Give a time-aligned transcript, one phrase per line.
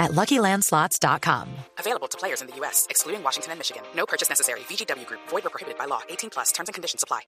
[0.00, 1.48] at LuckyLandSlots.com.
[1.78, 3.82] Available to players in the U.S., excluding Washington and Michigan.
[3.94, 4.60] No purchase necessary.
[4.60, 5.20] VGW Group.
[5.28, 6.00] Void or prohibited by law.
[6.08, 6.50] 18 plus.
[6.50, 7.20] Terms and conditions apply.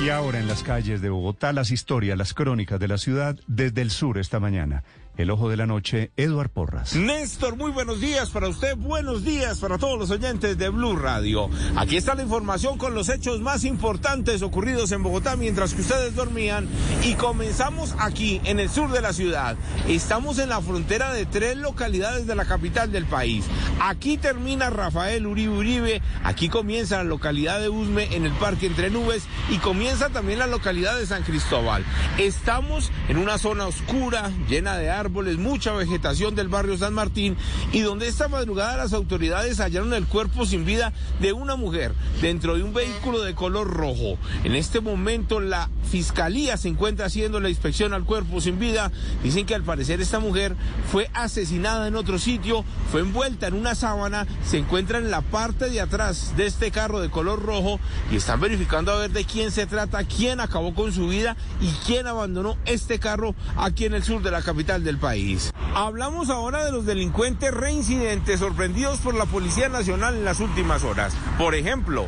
[0.00, 3.82] Y ahora en las calles de Bogotá, las historias, las crónicas de la ciudad desde
[3.82, 4.84] el sur esta mañana.
[5.18, 6.94] El ojo de la noche, Eduard Porras.
[6.94, 11.50] Néstor, muy buenos días para usted, buenos días para todos los oyentes de Blue Radio.
[11.74, 16.14] Aquí está la información con los hechos más importantes ocurridos en Bogotá mientras que ustedes
[16.14, 16.68] dormían
[17.02, 19.56] y comenzamos aquí en el sur de la ciudad.
[19.88, 23.44] Estamos en la frontera de tres localidades de la capital del país.
[23.80, 28.88] Aquí termina Rafael Uribe Uribe, aquí comienza la localidad de Usme en el Parque Entre
[28.88, 31.84] Nubes y comienza también la localidad de San Cristóbal.
[32.18, 37.34] Estamos en una zona oscura, llena de árboles árboles, mucha vegetación del barrio San Martín
[37.72, 42.56] y donde esta madrugada las autoridades hallaron el cuerpo sin vida de una mujer dentro
[42.56, 44.18] de un vehículo de color rojo.
[44.44, 48.92] En este momento la fiscalía se encuentra haciendo la inspección al cuerpo sin vida.
[49.22, 50.54] Dicen que al parecer esta mujer
[50.90, 55.70] fue asesinada en otro sitio, fue envuelta en una sábana, se encuentra en la parte
[55.70, 57.80] de atrás de este carro de color rojo
[58.12, 61.68] y están verificando a ver de quién se trata, quién acabó con su vida y
[61.86, 65.50] quién abandonó este carro aquí en el sur de la capital del país.
[65.74, 71.14] Hablamos ahora de los delincuentes reincidentes sorprendidos por la Policía Nacional en las últimas horas.
[71.36, 72.06] Por ejemplo,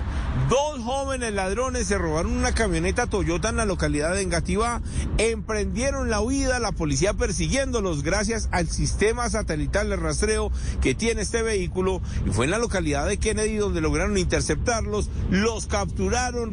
[0.49, 4.81] dos jóvenes ladrones se robaron una camioneta Toyota en la localidad de Engativá,
[5.19, 10.51] emprendieron la huida, la policía persiguiéndolos gracias al sistema satelital de rastreo
[10.81, 12.01] que tiene este vehículo.
[12.27, 16.53] Y fue en la localidad de Kennedy donde lograron interceptarlos, los capturaron.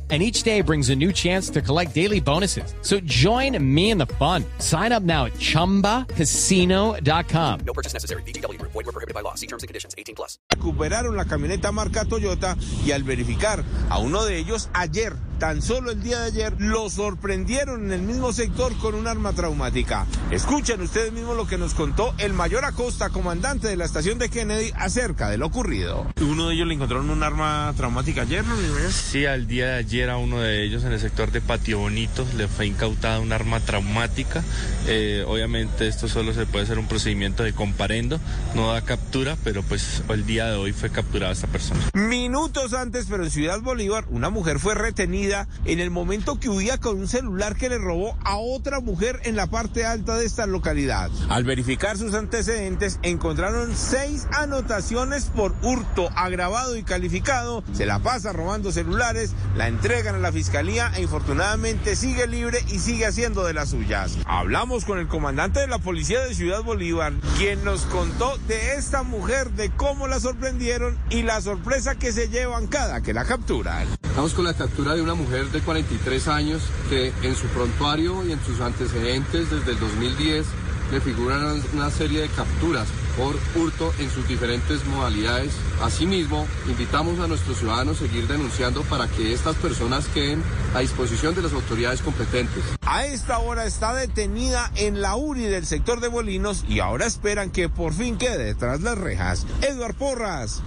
[0.11, 2.75] and each day brings a new chance to collect daily bonuses.
[2.81, 4.43] So join me in the fun.
[4.57, 7.59] Sign up now at ChumbaCasino.com.
[7.65, 8.23] No purchase necessary.
[8.23, 8.73] VGW Group.
[8.73, 9.35] Void were prohibited by law.
[9.35, 9.95] See terms and conditions.
[9.97, 10.37] 18 plus.
[10.49, 15.89] Recuperaron la camioneta marca Toyota y al verificar a uno de ellos ayer, tan solo
[15.89, 20.05] el día de ayer, lo sorprendieron en el mismo sector con un arma traumática.
[20.29, 24.29] Escuchen ustedes mismos lo que nos contó el mayor Acosta, comandante de la estación de
[24.29, 26.05] Kennedy, acerca de lo ocurrido.
[26.21, 28.55] Uno de ellos le encontraron un arma traumática ayer, ¿no?
[28.91, 32.23] Sí, al día de ayer a uno de ellos en el sector de Patio Bonito
[32.37, 34.43] le fue incautada un arma traumática.
[34.85, 38.19] Eh, obviamente esto solo se puede hacer un procedimiento de comparendo,
[38.53, 41.81] no da captura, pero pues el día de hoy fue capturada esta persona.
[41.95, 45.30] Minutos antes, pero en Ciudad Bolívar, una mujer fue retenida
[45.65, 49.35] en el momento que huía con un celular que le robó a otra mujer en
[49.35, 51.09] la parte alta de esta localidad.
[51.29, 57.63] Al verificar sus antecedentes, encontraron seis anotaciones por hurto agravado y calificado.
[57.73, 62.79] Se la pasa robando celulares, la entregan a la fiscalía e infortunadamente sigue libre y
[62.79, 64.17] sigue haciendo de las suyas.
[64.25, 69.03] Hablamos con el comandante de la policía de Ciudad Bolívar, quien nos contó de esta
[69.03, 74.00] mujer, de cómo la sorprendieron y la sorpresa que se llevan cada que la capturan.
[74.21, 76.61] Estamos con la captura de una mujer de 43 años
[76.91, 80.45] que en su prontuario y en sus antecedentes desde el 2010
[80.91, 82.87] le figuran una serie de capturas
[83.17, 85.53] por hurto en sus diferentes modalidades.
[85.81, 90.43] Asimismo, invitamos a nuestros ciudadanos a seguir denunciando para que estas personas queden
[90.75, 92.63] a disposición de las autoridades competentes.
[92.81, 97.49] A esta hora está detenida en la URI del sector de Bolinos y ahora esperan
[97.49, 99.47] que por fin quede detrás las rejas.
[99.63, 100.61] Eduard Porras,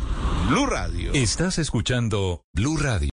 [0.48, 1.12] Blue Radio.
[1.12, 3.13] Estás escuchando Blue Radio.